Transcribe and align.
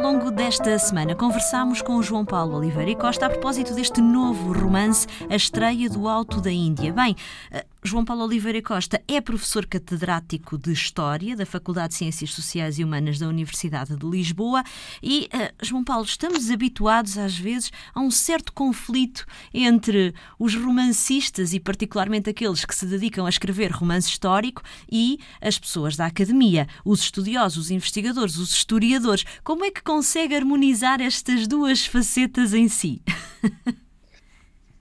longo 0.00 0.30
desta 0.30 0.78
semana 0.78 1.14
conversámos 1.14 1.80
com 1.80 1.96
o 1.96 2.02
João 2.02 2.24
Paulo 2.24 2.56
Oliveira 2.56 2.90
e 2.90 2.94
Costa 2.94 3.26
a 3.26 3.30
propósito 3.30 3.74
deste 3.74 4.00
novo 4.00 4.52
romance, 4.52 5.06
A 5.30 5.36
Estreia 5.36 5.88
do 5.88 6.08
Alto 6.08 6.40
da 6.40 6.50
Índia. 6.50 6.92
Bem, 6.92 7.16
eh, 7.50 7.64
João 7.86 8.04
Paulo 8.04 8.24
Oliveira 8.24 8.60
Costa 8.60 9.00
é 9.06 9.20
professor 9.20 9.64
catedrático 9.64 10.58
de 10.58 10.72
História 10.72 11.36
da 11.36 11.46
Faculdade 11.46 11.90
de 11.90 11.94
Ciências 11.94 12.34
Sociais 12.34 12.80
e 12.80 12.84
Humanas 12.84 13.16
da 13.16 13.28
Universidade 13.28 13.94
de 13.94 14.04
Lisboa 14.04 14.64
e, 15.00 15.28
uh, 15.32 15.54
João 15.64 15.84
Paulo, 15.84 16.04
estamos 16.04 16.50
habituados 16.50 17.16
às 17.16 17.38
vezes 17.38 17.70
a 17.94 18.00
um 18.00 18.10
certo 18.10 18.52
conflito 18.52 19.24
entre 19.54 20.12
os 20.36 20.56
romancistas 20.56 21.54
e 21.54 21.60
particularmente 21.60 22.28
aqueles 22.28 22.64
que 22.64 22.74
se 22.74 22.86
dedicam 22.86 23.24
a 23.24 23.28
escrever 23.28 23.70
romance 23.70 24.08
histórico 24.08 24.62
e 24.90 25.20
as 25.40 25.56
pessoas 25.56 25.94
da 25.94 26.06
academia, 26.06 26.66
os 26.84 26.98
estudiosos, 26.98 27.66
os 27.66 27.70
investigadores, 27.70 28.36
os 28.36 28.50
historiadores. 28.50 29.24
Como 29.44 29.64
é 29.64 29.70
que 29.70 29.80
consegue 29.80 30.34
harmonizar 30.34 31.00
estas 31.00 31.46
duas 31.46 31.86
facetas 31.86 32.52
em 32.52 32.66
si? 32.68 33.00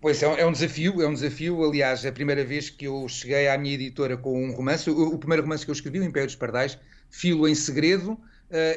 Pois 0.06 0.22
é, 0.22 0.42
é 0.42 0.46
um 0.46 0.52
desafio, 0.52 1.02
é 1.02 1.08
um 1.08 1.16
desafio. 1.16 1.68
Aliás, 1.68 2.06
a 2.06 2.12
primeira 2.12 2.46
vez 2.46 2.70
que 2.70 2.86
eu 2.86 3.08
cheguei 3.08 3.48
à 3.48 3.58
minha 3.58 3.74
editora 3.74 4.16
com 4.16 4.40
um 4.40 4.52
romance, 4.52 4.88
o, 4.88 5.16
o 5.16 5.18
primeiro 5.18 5.42
romance 5.42 5.66
que 5.66 5.72
eu 5.72 5.74
escrevi, 5.74 6.00
O 6.00 6.04
Império 6.04 6.28
dos 6.28 6.36
Pardais, 6.36 6.78
filo 7.10 7.48
em 7.48 7.56
segredo, 7.56 8.12
uh, 8.12 8.20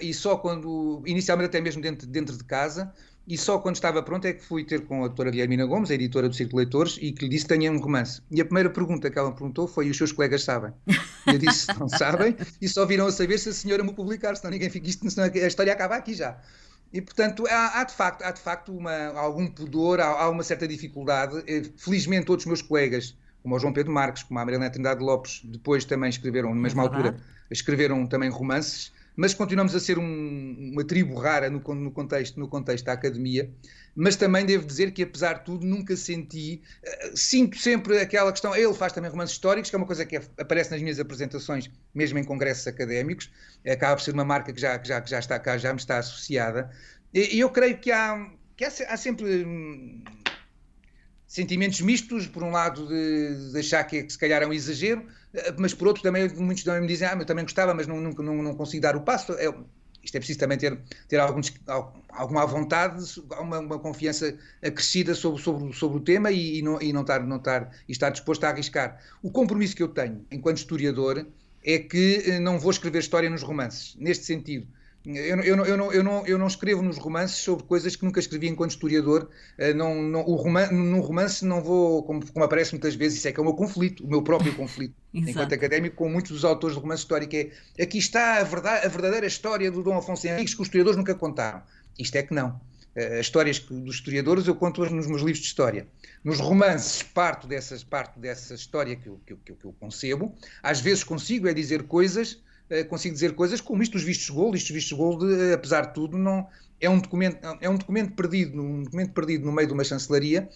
e 0.01 0.15
só 0.15 0.39
quando, 0.39 1.03
inicialmente 1.05 1.49
até 1.51 1.61
mesmo 1.61 1.83
dentro, 1.83 2.07
dentro 2.07 2.35
de 2.35 2.43
casa, 2.45 2.91
e 3.27 3.37
só 3.37 3.59
quando 3.59 3.75
estava 3.75 4.03
pronto 4.03 4.25
é 4.25 4.33
que 4.33 4.43
fui 4.43 4.65
ter 4.65 4.87
com 4.87 5.05
a 5.05 5.09
doutora 5.09 5.31
Guilhermina 5.31 5.67
Gomes, 5.67 5.91
a 5.91 5.95
editora 5.97 6.31
do 6.31 6.35
Círculo 6.35 6.63
Leitores, 6.63 6.97
e 6.99 7.13
que 7.13 7.25
lhe 7.25 7.29
disse 7.29 7.45
que 7.45 7.55
tenha 7.55 7.71
um 7.71 7.79
romance. 7.79 8.23
E 8.31 8.41
a 8.41 8.45
primeira 8.47 8.71
pergunta 8.71 9.11
que 9.11 9.19
ela 9.19 9.29
me 9.29 9.37
perguntou 9.37 9.69
foi: 9.69 9.91
os 9.91 9.99
seus 9.99 10.13
colegas 10.13 10.45
sabem? 10.45 10.73
E 10.87 11.33
eu 11.35 11.39
disse: 11.39 11.67
não 11.79 11.91
sabem, 11.91 12.35
e 12.59 12.67
só 12.67 12.87
viram 12.87 13.07
a 13.07 13.13
saber 13.13 13.37
se 13.37 13.51
a 13.51 13.53
senhora 13.53 13.85
me 13.85 13.93
publicar, 13.93 14.35
senão 14.35 14.51
ninguém 14.51 14.71
fica 14.71 14.89
isto, 14.89 15.11
senão 15.11 15.31
a 15.31 15.47
história 15.47 15.75
acaba 15.75 15.97
aqui 15.97 16.15
já. 16.15 16.41
E, 16.93 17.01
portanto, 17.01 17.45
há, 17.49 17.81
há, 17.81 17.85
de 17.85 17.95
facto, 17.95 18.23
há 18.23 18.31
de 18.31 18.41
facto 18.41 18.73
uma, 18.77 19.09
algum 19.09 19.47
pudor, 19.47 20.01
há, 20.01 20.07
há, 20.07 20.29
uma 20.31 20.43
certa 20.43 20.67
dificuldade. 20.67 21.43
Eh, 21.47 21.63
felizmente, 21.77 22.27
todos 22.27 22.45
os 22.45 22.47
meus 22.47 22.63
colegas, 22.63 23.17
como 23.43 23.55
o 23.55 23.59
João 23.59 23.73
Pedro 23.73 23.93
Marques, 23.93 24.23
como 24.23 24.41
a 24.41 24.45
Marilena 24.45 24.71
Trindade 24.71 25.03
Lopes, 25.03 25.43
depois 25.45 25.85
também 25.85 26.09
escreveram, 26.09 26.55
na 26.55 26.61
mesma 26.61 26.83
é 26.83 26.87
altura, 26.87 27.17
escreveram 27.51 28.07
também 28.07 28.31
romances 28.31 28.93
mas 29.19 29.35
continuamos 29.35 29.75
a 29.75 29.81
ser 29.81 29.99
um, 29.99 30.71
uma 30.73 30.85
tribo 30.85 31.17
rara 31.17 31.51
no, 31.51 31.59
no, 31.75 31.91
contexto, 31.91 32.39
no 32.39 32.47
contexto 32.47 32.85
da 32.85 32.93
academia. 32.93 33.51
Mas 33.93 34.15
também 34.15 34.47
devo 34.47 34.65
dizer 34.65 34.93
que, 34.93 35.03
apesar 35.03 35.41
de 35.41 35.45
tudo, 35.45 35.67
nunca 35.67 35.97
senti. 35.97 36.63
Uh, 36.87 37.17
sinto 37.17 37.59
sempre 37.59 37.99
aquela 37.99 38.31
questão. 38.31 38.55
Ele 38.55 38.73
faz 38.73 38.93
também 38.93 39.11
romances 39.11 39.35
históricos, 39.35 39.71
que 39.71 39.75
é 39.75 39.79
uma 39.79 39.87
coisa 39.89 40.07
que 40.07 40.19
é, 40.19 40.23
aparece 40.39 40.71
nas 40.71 40.81
minhas 40.81 41.01
apresentações, 41.01 41.69
mesmo 41.93 42.17
em 42.21 42.23
congressos 42.23 42.65
académicos. 42.69 43.29
Acaba 43.69 43.97
por 43.97 44.03
ser 44.03 44.15
uma 44.15 44.25
marca 44.25 44.53
que 44.53 44.61
já, 44.61 44.79
que 44.79 44.87
já, 44.87 45.01
que 45.01 45.11
já 45.11 45.19
está 45.19 45.37
cá, 45.37 45.59
já 45.59 45.73
me 45.73 45.81
está 45.81 45.99
associada. 45.99 46.71
E, 47.13 47.41
eu 47.41 47.51
creio 47.51 47.77
que 47.77 47.91
há, 47.91 48.25
que 48.57 48.65
há, 48.65 48.69
há 48.69 48.97
sempre. 48.97 49.45
Sentimentos 51.29 51.83
mistos, 51.83 52.27
por 52.27 52.43
um 52.43 52.51
lado 52.51 52.89
de, 52.89 53.53
de 53.53 53.59
achar 53.59 53.85
que, 53.85 54.03
que, 54.03 54.11
se 54.11 54.19
calhar 54.19 54.43
é 54.43 54.47
um 54.47 54.53
exagero, 54.53 55.07
eh, 55.35 55.55
mas 55.59 55.75
por 55.75 55.87
outro 55.87 56.03
também 56.03 56.27
muitos 56.31 56.65
também 56.65 56.81
me 56.81 56.87
dizem, 56.87 57.07
ah, 57.07 57.15
eu 57.19 57.27
também 57.27 57.45
gostava, 57.45 57.75
mas 57.75 57.87
não, 57.87 58.01
não, 58.01 58.13
não, 58.13 58.43
não 58.43 58.55
consigo 58.55 58.83
dar 58.83 58.97
o 58.97 59.03
passo. 59.03 59.33
É, 59.35 59.55
isto 60.03 60.17
é 60.17 60.21
preciso 60.21 60.39
também 60.39 60.57
ter, 60.57 60.79
ter 61.07 61.21
alguma 61.21 62.47
vontade, 62.47 63.05
uma, 63.39 63.59
uma 63.59 63.79
confiança 63.79 64.39
acrescida 64.63 65.15
sobre, 65.15 65.43
sobre, 65.43 65.71
sobre 65.75 65.99
o 65.99 66.01
tema 66.01 66.31
e, 66.31 66.61
e, 66.61 66.63
não, 66.63 66.81
e, 66.81 66.95
não 66.95 67.03
estar, 67.03 67.21
não 67.27 67.37
estar, 67.37 67.71
e 67.87 67.93
estar 67.93 68.09
disposto 68.09 68.45
a 68.45 68.49
arriscar. 68.49 68.99
O 69.23 69.31
compromisso 69.31 69.77
que 69.77 69.83
eu 69.83 69.89
tenho 69.89 70.25
enquanto 70.31 70.57
historiador 70.57 71.27
é 71.63 71.79
que 71.79 72.23
eh, 72.25 72.41
não 72.41 72.59
vou 72.59 72.71
escrever 72.71 73.01
história 73.01 73.29
nos 73.29 73.43
romances, 73.43 73.95
neste 73.97 74.25
sentido 74.25 74.67
eu, 75.07 75.41
eu, 75.41 75.65
eu, 75.65 75.77
não, 75.77 75.93
eu, 75.93 76.05
não, 76.05 76.27
eu 76.27 76.39
não 76.39 76.47
escrevo 76.47 76.83
nos 76.83 76.99
romances 76.99 77.39
sobre 77.39 77.65
coisas 77.65 77.97
que 77.97 78.05
nunca 78.05 78.21
escrevi 78.21 78.49
enquanto 78.49 78.73
historiador. 78.73 79.31
Eh, 79.57 79.73
não, 79.73 80.03
não, 80.03 80.21
o 80.21 80.35
romance, 80.35 80.75
no 80.75 81.01
romance 81.01 81.45
não 81.45 81.63
vou, 81.63 82.03
como, 82.03 82.27
como, 82.33 82.45
aparece 82.45 82.73
muitas 82.73 82.95
vezes, 82.95 83.19
isso 83.19 83.29
é 83.29 83.33
que 83.33 83.39
é 83.39 83.43
o 83.43 83.45
meu 83.45 83.55
conflito, 83.55 84.05
o 84.05 84.09
meu 84.09 84.23
próprio 84.23 84.55
conflito, 84.55 84.95
enquanto 85.15 85.55
académico, 85.55 85.97
com 85.97 86.09
muitos 86.09 86.33
dos 86.33 86.45
autores 86.45 86.77
de 86.77 86.83
romance 86.83 87.03
histórico. 87.03 87.35
É, 87.35 87.51
aqui 87.83 87.99
está 87.99 88.39
a, 88.39 88.45
verdade, 88.45 88.87
a 88.87 88.89
verdadeira 88.89 89.27
história 89.27 89.71
do 89.71 89.83
Dom 89.83 89.97
Afonso 89.97 90.27
Henriques 90.27 90.55
que 90.55 90.61
os 90.61 90.67
historiadores 90.67 90.97
nunca 90.97 91.15
contaram. 91.15 91.63
Isto 91.99 92.17
é 92.17 92.23
que 92.23 92.35
não. 92.35 92.61
Eh, 92.95 93.21
as 93.21 93.27
histórias 93.27 93.61
dos 93.61 93.95
historiadores 93.95 94.47
eu 94.47 94.55
conto-as 94.57 94.91
nos 94.91 95.07
meus 95.07 95.21
livros 95.21 95.39
de 95.39 95.47
história. 95.47 95.87
Nos 96.25 96.41
romances 96.41 97.03
parto, 97.03 97.47
dessas, 97.47 97.85
parto 97.85 98.19
dessa 98.19 98.55
história 98.55 98.97
que 98.97 99.09
eu, 99.09 99.21
que, 99.25 99.33
eu, 99.33 99.39
que 99.39 99.65
eu 99.65 99.75
concebo. 99.79 100.35
Às 100.63 100.81
vezes 100.81 101.05
consigo 101.05 101.49
é 101.49 101.55
dizer 101.55 101.85
coisas 101.85 102.43
consigo 102.89 103.15
dizer 103.15 103.35
coisas 103.35 103.61
como 103.61 103.83
isto 103.83 103.93
dos 103.93 104.03
vistos 104.03 104.29
gold. 104.31 104.57
Isto 104.57 104.69
dos 104.69 104.75
vistos 104.75 104.97
gold, 104.97 105.25
eh, 105.33 105.55
apesar 105.55 105.87
de 105.87 105.95
tudo, 105.95 106.19
não, 106.19 106.47
é, 106.81 106.89
um 106.89 106.99
documento, 106.99 107.39
é 107.61 107.69
um 107.69 107.77
documento 107.77 108.15
perdido, 108.15 108.61
um 108.61 108.83
documento 108.83 109.13
perdido 109.13 109.47
no 109.47 109.53
meio 109.53 109.69
de 109.69 109.75
uma 109.75 109.85
chancelaria 109.85 110.49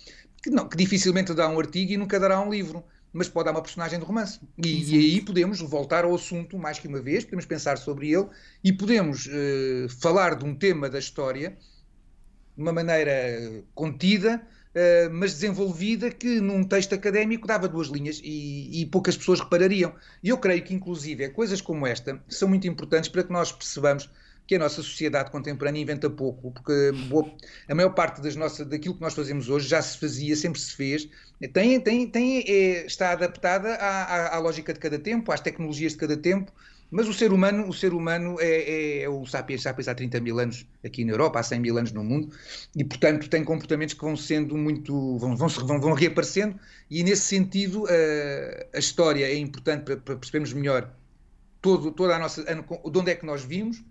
que, 0.43 0.50
não, 0.50 0.69
que 0.69 0.77
dificilmente 0.77 1.33
dá 1.34 1.49
um 1.49 1.59
artigo 1.59 1.93
e 1.93 1.97
nunca 1.97 2.19
dará 2.19 2.41
um 2.41 2.50
livro 2.50 2.84
mas 3.12 3.28
pode 3.28 3.45
dar 3.45 3.50
uma 3.50 3.62
personagem 3.62 3.99
de 3.99 4.05
romance. 4.05 4.41
E, 4.56 4.95
e, 4.95 4.99
aí 4.99 5.21
podemos 5.21 5.61
voltar 5.61 6.05
ao 6.05 6.15
assunto 6.15 6.59
mais 6.59 6.78
que 6.78 6.89
uma 6.89 7.00
vez, 7.00 7.25
podemos 7.25 7.45
pensar 7.45 7.77
sobre 7.77 8.11
ele 8.11 8.27
e 8.65 8.73
podemos 8.73 9.27
uh, 9.27 9.89
falar 10.00 10.34
de 10.34 10.44
um 10.44 10.55
tema 10.55 10.89
da 10.89 10.99
história 10.99 11.50
de 12.56 12.62
uma 12.62 12.73
maneira 12.73 13.65
contida, 13.75 14.43
uh, 14.75 15.12
mas 15.12 15.34
desenvolvida, 15.34 16.10
que 16.10 16.41
num 16.41 16.65
texto 16.65 16.94
académico 16.94 17.47
dava 17.47 17.69
duas 17.69 17.88
linhas 17.88 18.21
e, 18.22 18.83
e, 18.83 18.87
poucas 18.87 19.16
pessoas 19.16 19.41
reparariam. 19.41 19.94
E 20.22 20.28
eu 20.28 20.38
creio 20.38 20.62
que, 20.62 20.75
inclusive, 20.75 21.28
coisas 21.31 21.60
como 21.60 21.87
esta 21.87 22.22
são 22.28 22.49
muito 22.49 22.66
importantes 22.66 23.09
para 23.09 23.22
que 23.22 23.32
nós 23.32 23.53
percebamos 23.53 24.09
que 24.47 24.56
a 24.56 24.59
nossa 24.59 24.82
sociedade 24.82 25.31
contemporânea 25.31 25.81
inventa 25.81 26.11
pouco, 26.11 26.50
porque 26.50 26.93
boa, 27.09 27.32
a 27.69 27.75
maior 27.75 27.91
parte 27.91 28.21
das 28.21 28.34
nossas, 28.34 28.66
daquilo 28.66 28.94
que 28.94 29.00
nós 29.00 29.15
fazemos 29.15 29.49
hoje 29.49 29.69
já 29.69 29.81
se 29.81 29.97
fazia, 29.99 30.34
sempre 30.34 30.61
se 30.61 30.75
fez, 30.75 31.09
tem, 31.53 31.81
tem, 31.81 32.06
tem, 32.09 32.41
é, 32.41 32.84
está 32.84 33.12
adaptada 33.12 33.75
à, 33.77 34.03
à, 34.03 34.37
à, 34.37 34.38
lógica 34.38 34.72
de 34.72 34.81
cada 34.81 34.99
tempo, 34.99 35.32
às 35.32 35.41
tecnologias 35.41 35.93
de 35.93 35.99
cada 35.99 36.16
tempo, 36.16 36.53
mas 36.93 37.09
o 37.09 37.15
ser 37.15 37.33
humano, 37.33 37.67
o 37.67 37.73
ser 37.73 37.95
humano 37.95 38.37
é, 38.39 38.47
é, 38.47 39.03
é, 39.05 39.09
o 39.09 39.25
sapiens 39.25 39.63
sapiens 39.63 39.89
há 39.89 39.95
30 39.95 40.21
mil 40.21 40.39
anos 40.39 40.67
aqui 40.85 41.07
na 41.07 41.13
Europa, 41.13 41.41
há 41.41 41.43
100 41.43 41.59
mil 41.59 41.79
anos 41.79 41.91
no 41.91 42.05
mundo, 42.05 42.29
e 42.77 42.85
portanto 42.85 43.31
tem 43.31 43.43
comportamentos 43.43 43.95
que 43.95 44.03
vão 44.03 44.15
sendo 44.15 44.59
muito, 44.59 45.17
vão, 45.17 45.35
vão, 45.35 45.49
vão, 45.49 45.81
vão 45.81 45.93
reaparecendo, 45.95 46.55
e 46.91 47.03
nesse 47.03 47.23
sentido 47.23 47.87
a, 47.87 48.77
a 48.77 48.79
história 48.79 49.25
é 49.25 49.35
importante 49.35 49.85
para, 49.85 49.97
para 49.97 50.17
percebermos 50.17 50.53
melhor 50.53 50.95
todo, 51.63 51.91
toda 51.93 52.15
a 52.15 52.19
nossa, 52.19 52.45
de 52.45 52.99
onde 52.99 53.11
é 53.11 53.15
que 53.15 53.25
nós 53.25 53.43
vimos, 53.43 53.83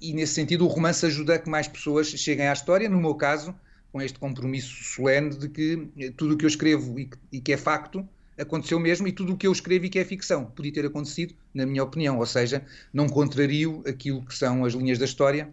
e 0.00 0.14
nesse 0.14 0.32
sentido 0.32 0.64
o 0.64 0.68
romance 0.68 1.04
ajuda 1.04 1.34
a 1.34 1.38
que 1.38 1.50
mais 1.50 1.68
pessoas 1.68 2.08
cheguem 2.08 2.48
à 2.48 2.54
história, 2.54 2.88
no 2.88 2.98
meu 2.98 3.14
caso, 3.14 3.54
com 3.92 4.00
este 4.00 4.18
compromisso 4.18 4.82
solene 4.82 5.36
de 5.36 5.48
que 5.50 6.12
tudo 6.16 6.34
o 6.34 6.38
que 6.38 6.46
eu 6.46 6.48
escrevo 6.48 6.98
e, 6.98 7.10
e 7.30 7.40
que 7.40 7.52
é 7.52 7.56
facto, 7.58 8.08
aconteceu 8.38 8.78
mesmo 8.78 9.08
e 9.08 9.12
tudo 9.12 9.32
o 9.32 9.36
que 9.36 9.46
eu 9.46 9.52
escrevo 9.52 9.86
e 9.86 9.88
que 9.88 9.98
é 9.98 10.04
ficção 10.04 10.46
podia 10.46 10.72
ter 10.72 10.86
acontecido, 10.86 11.34
na 11.52 11.66
minha 11.66 11.82
opinião, 11.82 12.18
ou 12.18 12.26
seja, 12.26 12.64
não 12.92 13.08
contrario 13.08 13.82
aquilo 13.86 14.24
que 14.24 14.34
são 14.34 14.64
as 14.64 14.74
linhas 14.74 14.98
da 14.98 15.04
história. 15.04 15.50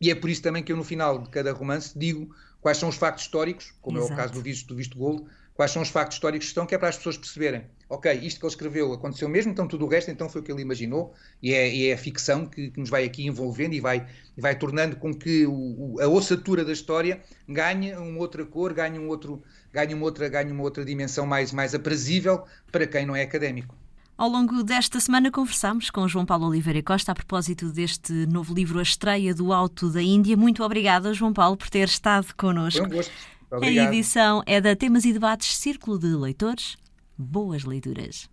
E 0.00 0.10
é 0.10 0.14
por 0.14 0.30
isso 0.30 0.40
também 0.40 0.62
que 0.62 0.72
eu, 0.72 0.76
no 0.76 0.84
final 0.84 1.18
de 1.18 1.28
cada 1.28 1.52
romance, 1.52 1.98
digo 1.98 2.34
quais 2.60 2.78
são 2.78 2.88
os 2.88 2.96
factos 2.96 3.24
históricos, 3.24 3.72
como 3.82 3.98
Exato. 3.98 4.12
é 4.12 4.14
o 4.14 4.16
caso 4.16 4.32
do 4.32 4.40
Visto, 4.40 4.68
do 4.68 4.76
Visto 4.76 4.96
Gold, 4.96 5.24
quais 5.60 5.72
são 5.72 5.82
os 5.82 5.90
factos 5.90 6.16
históricos 6.16 6.46
que 6.46 6.50
estão, 6.52 6.64
que 6.64 6.74
é 6.74 6.78
para 6.78 6.88
as 6.88 6.96
pessoas 6.96 7.18
perceberem. 7.18 7.66
Ok, 7.86 8.10
isto 8.22 8.40
que 8.40 8.46
ele 8.46 8.50
escreveu 8.50 8.94
aconteceu 8.94 9.28
mesmo, 9.28 9.52
então 9.52 9.68
tudo 9.68 9.84
o 9.84 9.88
resto 9.90 10.10
então 10.10 10.26
foi 10.26 10.40
o 10.40 10.44
que 10.44 10.50
ele 10.50 10.62
imaginou, 10.62 11.12
e 11.42 11.52
é, 11.52 11.70
e 11.70 11.88
é 11.88 11.92
a 11.92 11.98
ficção 11.98 12.46
que, 12.46 12.70
que, 12.70 12.80
nos 12.80 12.88
vai 12.88 13.04
aqui 13.04 13.26
envolvendo 13.26 13.74
e 13.74 13.80
vai, 13.80 14.06
vai 14.38 14.58
tornando 14.58 14.96
com 14.96 15.12
que 15.12 15.44
o, 15.44 15.52
o, 15.52 16.00
a 16.00 16.08
ossatura 16.08 16.64
da 16.64 16.72
história 16.72 17.20
ganhe 17.46 17.94
uma 17.94 18.20
outra 18.20 18.42
cor, 18.42 18.72
ganhe 18.72 18.98
um 18.98 19.06
outro, 19.06 19.42
ganhe 19.70 19.92
uma 19.92 20.06
outra, 20.06 20.30
ganhe 20.30 20.50
uma 20.50 20.62
outra 20.62 20.82
dimensão 20.82 21.26
mais, 21.26 21.52
mais 21.52 21.74
aprazível 21.74 22.42
para 22.72 22.86
quem 22.86 23.04
não 23.04 23.14
é 23.14 23.20
académico. 23.20 23.76
Ao 24.16 24.30
longo 24.30 24.62
desta 24.62 24.98
semana 24.98 25.30
conversamos 25.30 25.90
com 25.90 26.08
João 26.08 26.24
Paulo 26.24 26.46
Oliveira 26.46 26.82
Costa 26.82 27.12
a 27.12 27.14
propósito 27.14 27.70
deste 27.70 28.14
novo 28.24 28.54
livro 28.54 28.78
A 28.78 28.82
Estreia 28.82 29.34
do 29.34 29.52
Alto 29.52 29.90
da 29.90 30.02
Índia. 30.02 30.38
Muito 30.38 30.64
obrigada, 30.64 31.12
João 31.12 31.34
Paulo, 31.34 31.54
por 31.54 31.68
ter 31.68 31.86
estado 31.86 32.34
connosco. 32.34 32.78
Foi 32.78 32.86
um 32.86 32.96
gosto. 32.96 33.12
Obrigado. 33.50 33.86
A 33.86 33.88
edição 33.88 34.42
é 34.46 34.60
da 34.60 34.76
Temas 34.76 35.04
e 35.04 35.12
Debates 35.12 35.56
Círculo 35.56 35.98
de 35.98 36.06
Leitores. 36.06 36.76
Boas 37.18 37.64
leituras. 37.64 38.28